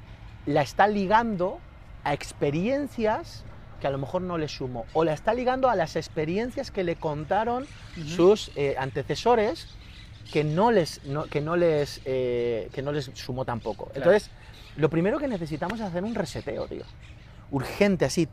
[0.47, 1.60] la está ligando
[2.04, 3.43] a experiencias
[3.80, 6.84] que a lo mejor no le sumo, o la está ligando a las experiencias que
[6.84, 8.08] le contaron Ujú.
[8.08, 9.67] sus eh, antecesores
[10.34, 13.86] que no les, no- que no les, eh, que no les sumó tampoco.
[13.86, 13.97] Claro.
[14.12, 14.32] Entonces,
[14.76, 16.84] lo primero que necesitamos es hacer un reseteo, tío.
[17.52, 18.28] Urgente, así.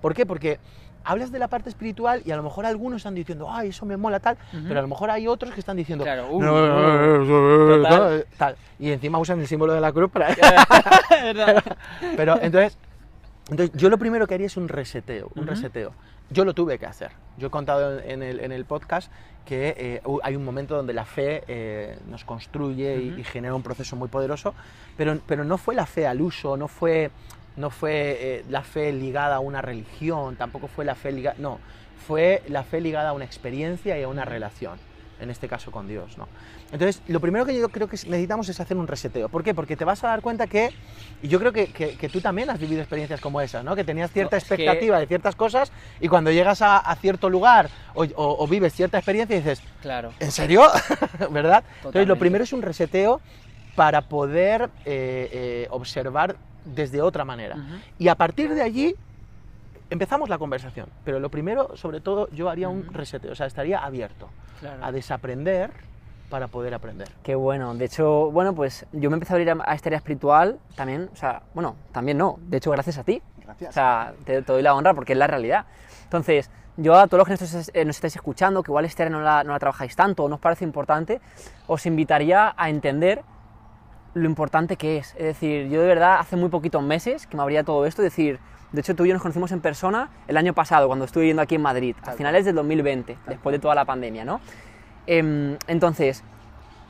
[0.00, 0.24] ¿Por qué?
[0.26, 0.58] Porque
[1.04, 3.96] hablas de la parte espiritual y a lo mejor algunos están diciendo, ay, eso me
[3.96, 4.36] mola tal,
[4.66, 8.56] pero a lo mejor hay otros que están diciendo, Claro, uh, "No, uh, tal.
[8.78, 10.28] Y encima usan el símbolo de la cruz para...
[12.16, 12.76] Pero entonces,
[13.50, 15.92] entonces, yo lo primero que haría es un reseteo, un reseteo.
[16.30, 17.10] Yo lo tuve que hacer.
[17.36, 19.12] Yo he contado en el, en el podcast
[19.44, 23.62] que eh, hay un momento donde la fe eh, nos construye y- y, genera un
[23.62, 24.54] proceso muy poderoso,
[24.96, 27.10] pero, pero no fue la fe al uso, no fue,
[27.56, 31.36] no fue eh, la fe ligada a una religión, tampoco fue la fe ligada...
[31.38, 31.58] No,
[32.06, 34.78] fue la fe ligada a una experiencia y a una relación,
[35.20, 36.28] en este caso con Dios, ¿no?
[36.72, 39.28] Entonces, lo primero que yo creo que necesitamos es hacer un reseteo.
[39.28, 39.54] ¿Por qué?
[39.54, 40.70] Porque te vas a dar cuenta que,
[41.22, 43.76] y yo creo que, que- que tú también has vivido experiencias como esas, ¿no?
[43.76, 46.96] Que tenías cierta No, es que- expectativa de ciertas cosas y cuando llegas a, a
[46.96, 50.12] cierto lugar o, o- o vives cierta experiencia dices, Claro.
[50.18, 50.62] ¿en serio?
[51.30, 51.62] ¿Verdad?
[51.76, 53.20] Entonces, lo primero es un reseteo
[53.76, 57.56] para poder eh, eh, observar desde otra manera.
[57.98, 58.94] Y a partir de allí
[59.90, 60.88] empezamos la conversación.
[61.04, 64.28] Pero lo primero, sobre todo, yo haría un reseteo, o sea, estaría abierto
[64.60, 64.84] Claro.
[64.84, 65.70] a desaprender
[66.30, 67.08] para poder aprender.
[67.22, 67.74] Qué bueno.
[67.74, 71.10] De hecho, bueno, pues yo me empecé a abrir a, a esta área espiritual también,
[71.12, 73.20] o sea, bueno, también no, de hecho gracias a ti.
[73.44, 73.70] Gracias.
[73.70, 75.66] O sea, te, te doy la honra porque es la realidad.
[76.04, 79.02] Entonces, yo a todos los que nos, estáis- eh, nos estáis escuchando, que igual este
[79.02, 81.20] área no la, no la trabajáis tanto o no os parece importante,
[81.66, 83.20] os invitaría a entender
[84.14, 85.14] lo importante que es.
[85.16, 88.12] Es decir, yo de verdad hace muy poquitos meses que me abría todo esto, es
[88.12, 88.38] decir,
[88.72, 91.42] de hecho tú y yo nos conocimos en persona el año pasado, cuando estuve viviendo
[91.42, 94.40] aquí en Madrid, a finales del 2020, después de toda la pandemia, ¿no?
[95.06, 96.24] Em, entonces,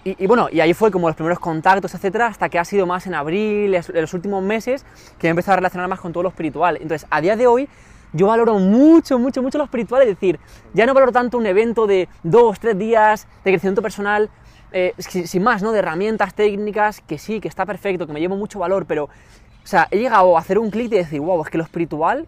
[0.05, 2.87] y, y bueno, y ahí fue como los primeros contactos, etcétera, hasta que ha sido
[2.87, 4.85] más en abril, en los últimos meses,
[5.19, 6.77] que he empezado a relacionar más con todo lo espiritual.
[6.77, 7.69] Entonces, a día de hoy,
[8.15, 10.39] yo valoro mucho, mucho, mucho lo espiritual, es decir,
[10.73, 14.31] ya no valoro tanto un evento de dos, tres días de crecimiento personal,
[14.75, 15.71] eh, sin más, ¿no?
[15.71, 19.67] De herramientas técnicas, que sí, que está perfecto, que me llevo mucho valor, pero, o
[19.67, 22.27] sea, he llegado a hacer un clic y decir, wow, es que lo espiritual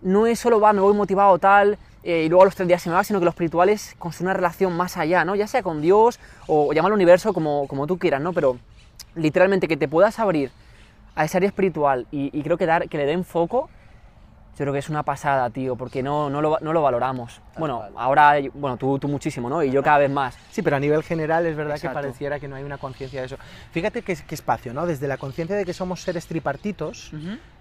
[0.00, 2.80] no es solo va, me voy motivado tal, eh, y luego a los tres días
[2.80, 5.34] se me va, sino que lo espiritual es construir una relación más allá, ¿no?
[5.34, 8.32] Ya sea con Dios o, llamarlo universo como, como tú quieras, ¿no?
[8.32, 8.58] Pero
[9.14, 10.50] literalmente que te puedas abrir
[11.14, 13.68] a esa área espiritual y, creo que, dar, que le den foco,
[14.56, 17.40] yo creo que es una pasada, tío, porque no, no, lo, no lo valoramos.
[17.56, 19.62] bueno, ahora, bueno, tú, tú, muchísimo, ¿no?
[19.62, 20.36] Y yo cada vez más.
[20.50, 23.26] Sí, pero a nivel general es verdad que pareciera que no hay una conciencia de
[23.26, 23.36] eso.
[23.72, 24.86] Fíjate qué, espacio, ¿no?
[24.86, 27.12] Desde la conciencia de que somos seres tripartitos,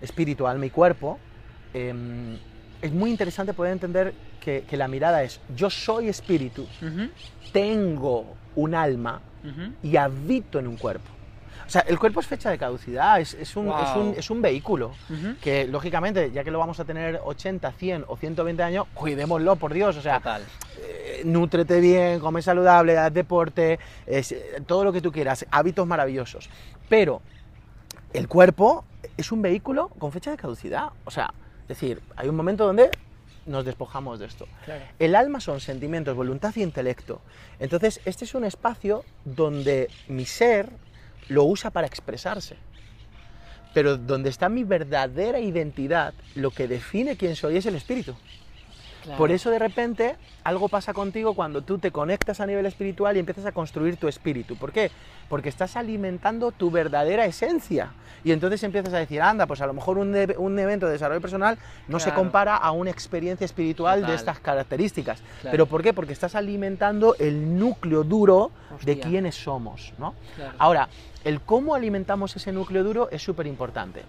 [0.02, 1.19] espíritu, alma y cuerpo,
[1.73, 2.38] em,
[2.82, 6.67] es muy interesante poder entender que, la mirada es, yo soy espíritu,
[7.54, 9.21] tengo un alma
[9.82, 11.19] y habito en un cuerpo.
[11.65, 14.41] O sea, el cuerpo es fecha de caducidad, es, es, un, es, un, es un,
[14.41, 14.91] vehículo
[15.41, 19.74] que, lógicamente, ya que lo vamos a tener 80, 100 o 120 años, cuidémoslo, por
[19.74, 19.95] Dios.
[19.98, 20.22] O sea,
[20.82, 23.80] eh, nútrete bien, come saludable, haz deporte,
[24.65, 26.50] todo lo que tú quieras, hábitos maravillosos.
[26.88, 27.22] Pero
[28.13, 28.86] el cuerpo
[29.17, 30.89] es un vehículo con fecha de caducidad.
[31.06, 32.89] O sea, es decir, hay un momento donde
[33.45, 34.48] nos despojamos de esto.
[35.00, 37.22] El alma son sentimientos, voluntad y intelecto.
[37.60, 40.69] Entonces, este es un espacio donde mi ser,
[41.30, 42.58] lo usa para expresarse.
[43.74, 48.15] Pero donde está mi verdadera identidad, lo que define quién soy es el espíritu.
[49.17, 53.19] Por eso de repente algo pasa contigo cuando tú te conectas a nivel espiritual y
[53.19, 54.56] empiezas a construir tu espíritu.
[54.56, 54.91] ¿Por qué?
[55.28, 57.91] Porque estás alimentando tu verdadera esencia.
[58.24, 60.15] Y entonces empiezas a decir, anda, pues a lo mejor un,
[60.60, 65.22] evento de desarrollo personal no se compara a una experiencia espiritual de estas características.
[65.43, 65.93] ¿Pero por qué?
[65.93, 68.52] Porque estás alimentando el núcleo duro
[68.84, 69.93] de quiénes somos.
[69.98, 70.13] ¿no?
[70.58, 70.89] Ahora,
[71.24, 74.04] el cómo alimentamos ese núcleo duro es súper importante.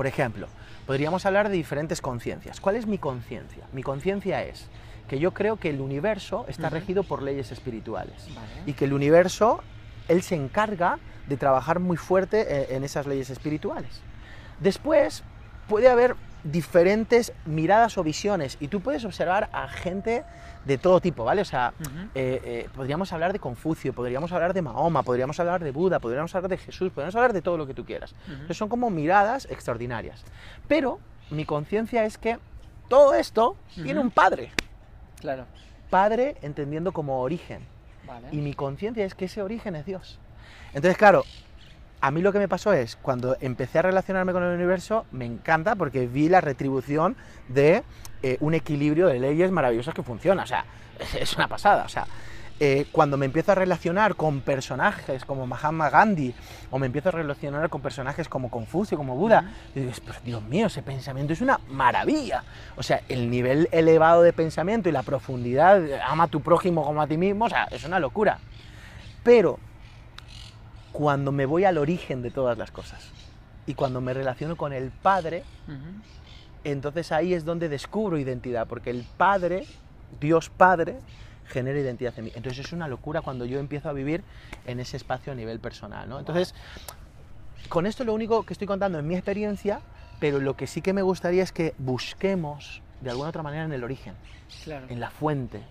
[0.00, 0.48] Por ejemplo,
[0.86, 2.58] podríamos hablar de diferentes conciencias.
[2.58, 3.66] ¿Cuál es mi conciencia?
[3.74, 4.66] Mi conciencia es
[5.10, 8.26] que yo creo que el universo está regido por leyes espirituales
[8.64, 9.60] y que el universo,
[10.08, 14.00] él se encarga de trabajar muy fuerte eh, en esas leyes espirituales.
[14.58, 15.22] Después
[15.68, 20.24] puede haber diferentes miradas o visiones y tú puedes observar a gente
[20.64, 21.42] de todo tipo, ¿vale?
[21.42, 21.72] O sea,
[22.14, 26.34] eh, eh, podríamos hablar de Confucio, podríamos hablar de Mahoma, podríamos hablar de Buda, podríamos
[26.34, 28.14] hablar de Jesús, podríamos hablar de todo lo que tú quieras.
[28.50, 30.24] son como miradas extraordinarias.
[30.68, 30.98] Pero
[31.30, 32.38] mi conciencia es que
[32.88, 34.50] todo esto tiene un padre.
[35.20, 35.46] Claro.
[35.88, 37.64] Padre entendiendo como origen.
[38.32, 40.18] Y mi conciencia es que ese origen es Dios.
[40.72, 41.24] Entonces, claro,
[42.00, 45.26] a mí lo que me pasó es, cuando empecé a relacionarme con el universo, me
[45.26, 47.16] encanta porque vi la retribución
[47.48, 47.82] de
[48.22, 50.44] eh, un equilibrio de leyes maravillosas que funciona.
[50.44, 50.64] O sea,
[51.20, 51.84] es una pasada.
[51.84, 52.06] O sea,
[52.58, 56.34] eh, cuando me empiezo a relacionar con personajes como Mahatma Gandhi
[56.70, 60.66] o me empiezo a relacionar con personajes como Confucio, como Buda, dices, pero Dios mío,
[60.66, 62.44] ese pensamiento es una maravilla.
[62.76, 67.00] O sea, el nivel elevado de pensamiento y la profundidad, ama a tu prójimo como
[67.00, 68.38] a ti mismo, o sea, es una locura.
[69.22, 69.58] Pero
[70.92, 73.10] cuando me voy al origen de todas las cosas
[73.66, 75.44] y cuando me relaciono con el Padre,
[76.64, 79.66] entonces ahí es donde descubro identidad, porque el Padre,
[80.20, 80.98] Dios Padre,
[81.46, 82.32] genera identidad en mí.
[82.34, 84.22] Entonces es una locura cuando yo empiezo a vivir
[84.66, 86.08] en ese espacio a nivel personal.
[86.08, 86.18] ¿no?
[86.18, 86.54] Entonces,
[87.68, 89.80] con esto lo único que estoy contando es mi experiencia,
[90.18, 93.72] pero lo que sí que me gustaría es que busquemos de alguna otra manera en
[93.72, 94.14] el origen,
[94.66, 95.62] en la fuente,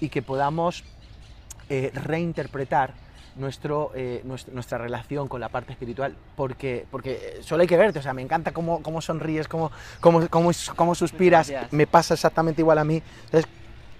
[0.00, 0.84] y que podamos
[1.68, 2.94] eh, reinterpretar
[3.36, 8.02] nuestro, eh, nuestra, relación con la parte espiritual, porque, porque solo hay que verte, o
[8.02, 12.78] sea, me encanta cómo, cómo sonríes, cómo, cómo, cómo, cómo suspiras, me pasa exactamente igual
[12.78, 13.02] a mí.
[13.24, 13.50] Entonces,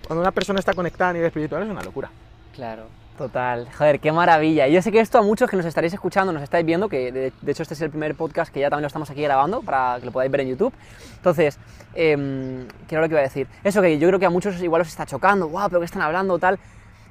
[0.07, 2.11] cuando una persona está conectada a nivel espiritual es una locura.
[2.55, 3.03] Claro.
[3.17, 4.67] Total, joder, qué maravilla.
[4.69, 7.33] Yo sé que esto a muchos que nos estaréis escuchando, nos estáis viendo, que de,
[7.47, 10.07] hecho este es el primer podcast que ya también lo estamos aquí grabando para que
[10.07, 10.73] lo podáis ver en YouTube.
[11.17, 11.59] Entonces,
[11.95, 13.47] eh, ¿qué era lo que iba a decir?
[13.63, 16.03] Eso que yo creo que a muchos igual os está chocando, guau, pero ¿qué están
[16.03, 16.39] hablando?
[16.39, 16.59] Tal.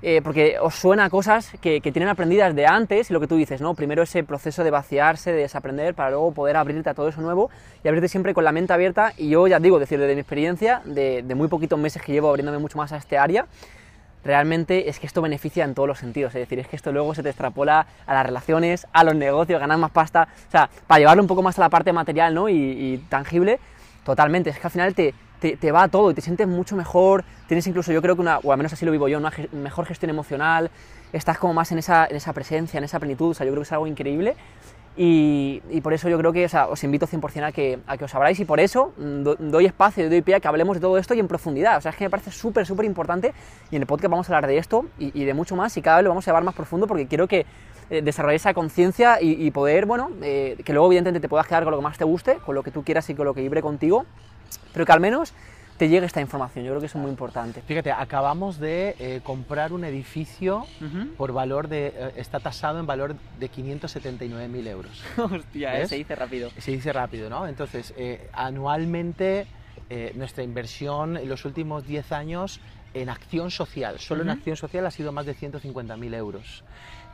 [0.03, 3.35] Eh, porque os suena a cosas que, tienen aprendidas de antes y lo que tú
[3.35, 3.75] dices, ¿no?
[3.75, 7.51] Primero ese proceso de vaciarse, de desaprender, para luego poder abrirte a todo eso nuevo
[7.83, 9.13] y abrirte siempre con la mente abierta.
[9.15, 12.57] Y yo ya digo, decir, de mi experiencia, de, muy poquitos meses que llevo abriéndome
[12.57, 13.45] mucho más a este área,
[14.23, 16.33] realmente es que esto beneficia en todos los sentidos.
[16.33, 19.59] Es decir, es que esto luego se te extrapola a las relaciones, a los negocios,
[19.59, 20.29] ganar más pasta.
[20.47, 22.49] O sea, para llevarlo un poco más a la parte material ¿no?
[22.49, 23.59] y, y tangible,
[24.03, 24.49] totalmente.
[24.49, 27.91] Es que al final te, te, va todo y te sientes mucho mejor, tienes incluso
[27.91, 30.69] yo creo que una, o al menos así lo vivo yo, una mejor gestión emocional,
[31.11, 33.61] estás como más en esa, en esa presencia, en esa plenitud, o sea, yo creo
[33.61, 34.35] que es algo increíble.
[34.97, 38.13] Y, por eso yo creo que o os invito 100% a que, a que os
[38.13, 38.39] abráis.
[38.39, 41.19] Y por eso mm, doy espacio doy pie a que hablemos de todo esto y
[41.19, 43.33] en profundidad, o sea, es que me parece súper, súper importante.
[43.71, 45.75] Y en el podcast vamos a hablar de esto y, de mucho más.
[45.77, 47.45] Y cada vez lo vamos a llevar más profundo porque quiero que
[47.89, 51.71] eh, esa conciencia y, y poder, bueno, eh, que luego evidentemente te puedas quedar con
[51.71, 53.61] lo que más te guste, con lo que tú quieras y con lo que vibre
[53.61, 54.05] contigo,
[54.73, 55.33] pero que al menos
[55.77, 56.63] te llegue esta información.
[56.63, 57.61] Yo creo que eso es muy importante.
[57.63, 60.65] Fíjate, acabamos de eh, comprar un edificio
[61.17, 65.03] por valor de, eh, está tasado en valor de 579.000 euros.
[65.17, 65.89] Hostia, eh, ¿Ves?
[65.89, 66.51] se dice rápido.
[66.59, 67.47] Se dice rápido, ¿no?
[67.47, 69.47] Entonces, eh, anualmente
[69.89, 72.59] eh, nuestra inversión en los últimos 10 años
[72.93, 74.37] en acción social, solo en Ujú.
[74.37, 76.63] acción social ha sido más de 150.000 euros.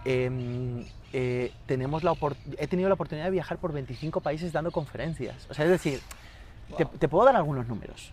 [0.06, 2.13] Em, eh, tenemos la
[2.58, 5.47] he tenido la oportunidad de viajar por 25 países dando conferencias.
[5.50, 6.00] O sea, es decir,
[6.69, 6.89] Wow.
[6.99, 8.12] te puedo dar algunos números.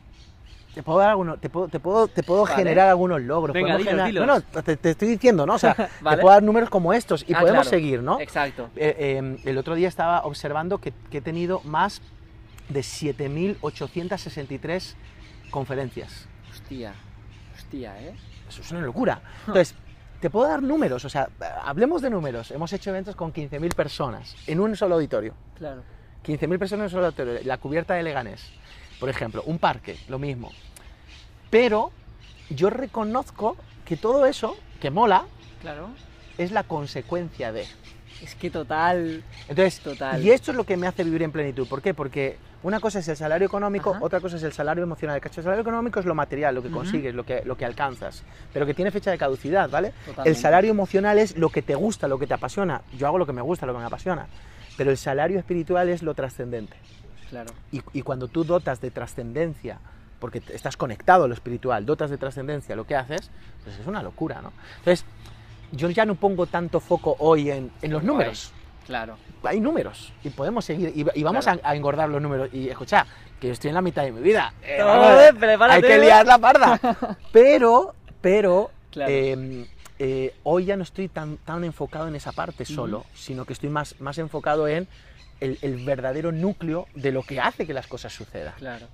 [0.75, 2.57] Te puedo dar algunos, te puedo, te puedo, te puedo Vale.
[2.57, 3.55] generar algunos logros.
[3.55, 4.27] Venga, podemos dilos, generar- dilos.
[4.27, 5.55] No, no, te, te estoy diciendo, ¿no?
[5.55, 6.17] O sea, Vale.
[6.17, 7.71] te puedo dar números como estos y Ah, podemos claro.
[7.71, 8.19] seguir, ¿no?
[8.21, 8.71] Exacto.
[8.75, 12.03] Eh, eh, el otro día estaba observando que, que he tenido más
[12.69, 12.83] de
[13.73, 14.95] 7.863
[15.51, 16.27] conferencias.
[16.51, 16.95] Hostia,
[17.57, 18.15] hostia, ¿eh?
[18.49, 19.21] Eso es una locura.
[19.47, 19.75] Entonces,
[20.21, 21.29] te puedo dar números, o sea,
[21.65, 22.51] hablemos de números.
[22.51, 25.35] Hemos hecho eventos con 15.000 personas en un solo auditorio.
[25.57, 25.83] Claro.
[26.25, 27.39] 15.000 personas en un solo auditorio.
[27.45, 28.51] La cubierta de Leganés,
[29.01, 30.51] por ejemplo, un parque, lo mismo.
[31.51, 31.93] Pero
[32.51, 35.25] yo reconozco que todo eso, que mola,
[35.61, 35.89] Claro.
[36.39, 37.67] es la consecuencia de.
[38.23, 39.23] Es que total.
[39.49, 40.23] Entonces, Total.
[40.23, 41.67] y esto es lo que me hace vivir en plenitud.
[41.69, 41.93] ¿Por qué?
[41.93, 43.99] Porque una cosa es el salario económico, Ajá.
[44.03, 45.21] otra cosa es el salario emocional.
[45.23, 48.65] El salario económico es lo material, lo que consigues, lo que, lo que alcanzas, pero
[48.65, 49.91] que tiene fecha de caducidad, ¿vale?
[50.07, 50.31] Totalmente.
[50.31, 52.81] El salario emocional es lo que te gusta, lo que te apasiona.
[52.97, 54.27] Yo hago lo que me gusta, lo que me apasiona.
[54.77, 56.77] Pero el salario espiritual es lo trascendente.
[57.31, 57.53] Claro.
[57.73, 59.79] Y, y cuando tú dotas de trascendencia,
[60.21, 63.31] porque estás conectado a lo espiritual, dotas de trascendencia lo que haces,
[63.65, 64.53] pues es una locura, ¿no?
[64.79, 65.05] Entonces,
[65.73, 68.53] yo ya no pongo tanto foco hoy en, en los números
[68.87, 69.17] Claro.
[69.45, 71.61] hay números y podemos seguir y, y vamos Claro.
[71.65, 73.07] a, a engordar los números y escucha
[73.41, 75.75] que yo estoy en la mitad de mi vida eh, No, vamos, prepárate.
[75.87, 76.79] hay que liar la parda
[77.33, 79.11] pero pero Claro.
[79.11, 79.67] eh,
[79.99, 83.71] eh, hoy ya no estoy tan tan enfocado en esa parte solo sino que estoy
[83.71, 84.89] más más enfocado en
[85.41, 88.87] el, el verdadero núcleo de lo que hace que las cosas sucedan Claro.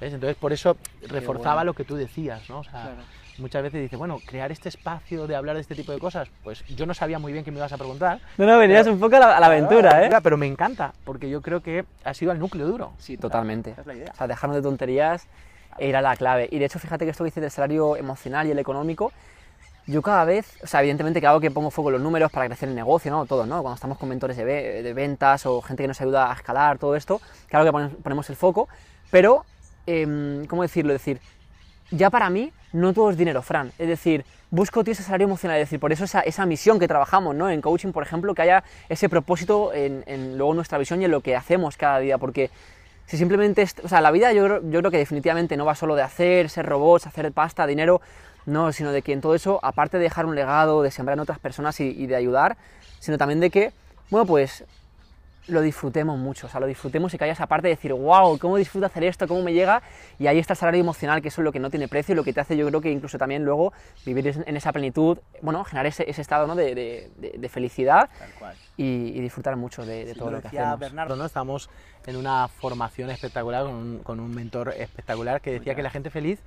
[0.00, 0.12] ¿ves?
[0.12, 0.76] entonces por eso
[1.08, 1.64] reforzaba bueno.
[1.70, 2.96] lo que tú decías no o sea, Claro.
[3.38, 6.62] muchas veces dices bueno crear este espacio de hablar de este tipo de cosas pues
[6.66, 9.16] yo no sabía muy bien qué me ibas a preguntar No, no, venías un poco
[9.16, 10.08] a la, a la aventura, ¿eh?
[10.08, 12.92] Mira, Pero me encanta, porque yo creo que ha sido el núcleo duro.
[12.98, 13.70] Sí, totalmente.
[13.70, 14.10] Esa es la idea.
[14.12, 15.26] O sea, dejarnos de tonterías
[15.78, 16.48] e ir a la clave.
[16.50, 19.12] Y de hecho, fíjate que esto que dices del salario emocional y el económico,
[19.86, 22.46] yo cada vez, o sea, evidentemente que hago que pongo foco en los números para
[22.46, 23.26] crecer el negocio, ¿no?
[23.26, 23.62] Todo, ¿no?
[23.62, 26.78] Cuando estamos con mentores de, ve- de ventas o gente que nos ayuda a escalar,
[26.78, 28.68] todo esto, claro que ponemos el foco,
[29.10, 29.44] pero,
[29.86, 30.92] em, ¿cómo decirlo?
[30.94, 31.20] Es decir,
[31.90, 33.72] ya para mí no todo es dinero, Fran.
[33.78, 36.88] Es decir, busco tío ese salario emocional, es decir, por eso esa, esa misión que
[36.88, 37.50] trabajamos, ¿no?
[37.50, 41.10] En coaching, por ejemplo, que haya ese propósito en, en luego nuestra visión y en
[41.10, 42.50] lo que hacemos cada día, porque
[43.06, 46.02] si simplemente, o sea, la vida yo, yo creo que definitivamente no va solo de
[46.02, 48.00] hacer, ser robots, hacer pasta, dinero,
[48.46, 51.20] no, sino de que en todo eso, aparte de dejar un legado, de sembrar en
[51.20, 52.56] otras personas y, y de ayudar,
[52.98, 53.72] sino también de que,
[54.10, 54.64] bueno, pues
[55.48, 58.38] lo disfrutemos mucho, o sea, lo disfrutemos y que haya esa parte de decir, wow,
[58.38, 59.82] cómo disfruto hacer esto, cómo me llega,
[60.20, 62.16] y ahí está el salario emocional, que eso es lo que no tiene precio y
[62.16, 63.72] lo que te hace, yo creo que incluso también luego
[64.06, 66.54] vivir en esa plenitud, bueno, generar ese, ese estado ¿no?
[66.54, 66.76] de,
[67.16, 68.08] de- felicidad
[68.76, 70.78] y, y disfrutar mucho de, de todo lo que hacemos.
[70.78, 71.24] Bernardo, ¿no?
[71.26, 71.68] Estamos
[72.06, 76.10] en una formación espectacular con un, con un mentor espectacular que decía que la gente
[76.10, 76.38] feliz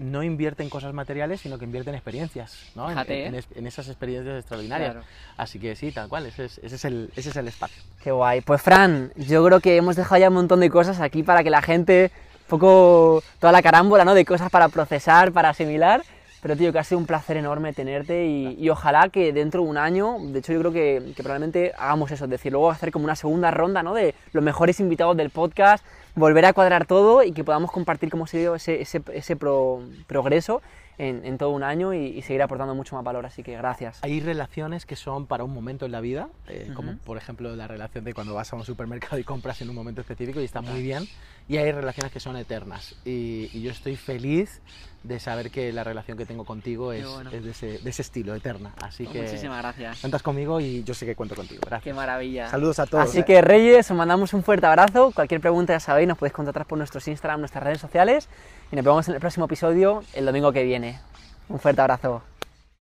[0.00, 2.86] no invierte en cosas materiales, sino que invierte en experiencias, ¿no?
[2.86, 4.92] En- Fíjate, en, es- en esas experiencias extraordinarias.
[4.92, 5.06] Claro.
[5.36, 7.82] Así que sí, tal cual, ese es, ese es el, ese es el espacio.
[8.02, 8.40] Qué guay.
[8.40, 11.50] Pues Fran, yo creo que hemos dejado ya un montón de cosas aquí para que
[11.50, 14.14] la gente, un poco toda la carámbola, ¿no?
[14.14, 16.02] De cosas para procesar, para asimilar.
[16.42, 19.68] Pero tío, que ha sido un placer enorme tenerte y, y ojalá que dentro de
[19.68, 22.90] un año, de hecho yo creo que, que probablemente hagamos eso, es decir, luego hacer
[22.92, 23.92] como una segunda ronda, ¿no?
[23.92, 28.26] De los mejores invitados del podcast, volver a cuadrar todo y que podamos compartir cómo
[28.26, 30.62] se dio ese, ese, ese pro- progreso
[31.00, 33.24] en, en todo un año y, y seguir aportando mucho más valor.
[33.26, 33.98] Así que gracias.
[34.02, 37.00] Hay relaciones que son para un momento en la vida, eh, como Ujú.
[37.00, 40.00] por ejemplo la relación de cuando vas a un supermercado y compras en un momento
[40.00, 41.08] específico y está muy bien.
[41.48, 42.94] Y hay relaciones que son eternas.
[43.04, 44.60] Y, y yo estoy feliz
[45.02, 47.30] de saber que la relación que tengo contigo es, bueno.
[47.30, 48.72] es de, ese, de ese estilo, eterna.
[48.80, 50.00] Así que gracias.
[50.00, 51.62] cuentas conmigo y yo sé que cuento contigo.
[51.62, 51.82] Gracias.
[51.82, 52.48] Qué maravilla.
[52.50, 53.04] Saludos a todos.
[53.04, 55.10] Así que Reyes, os mandamos un fuerte abrazo.
[55.12, 58.28] Cualquier pregunta ya sabéis, nos podéis contactar por nuestros Instagram, nuestras redes sociales.
[58.72, 61.00] Y nos vemos en el próximo episodio el domingo que viene.
[61.48, 62.22] Un fuerte abrazo.